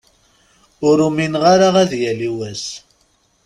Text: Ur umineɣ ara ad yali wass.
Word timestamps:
Ur 0.87 0.97
umineɣ 1.07 1.43
ara 1.53 1.69
ad 1.83 1.91
yali 2.03 2.29
wass. 2.37 2.65